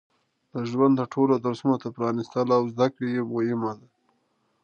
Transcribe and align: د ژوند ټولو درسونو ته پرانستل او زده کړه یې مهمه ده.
د 0.51 0.53
ژوند 0.69 0.97
ټولو 1.13 1.33
درسونو 1.45 1.75
ته 1.83 1.87
پرانستل 1.97 2.47
او 2.57 2.63
زده 2.73 2.87
کړه 2.93 3.07
یې 3.15 3.23
مهمه 3.33 3.71
ده. 3.79 3.87